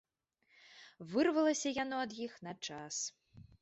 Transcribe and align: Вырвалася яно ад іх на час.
Вырвалася 1.13 1.77
яно 1.83 1.95
ад 2.09 2.19
іх 2.25 2.33
на 2.49 2.53
час. 2.69 2.95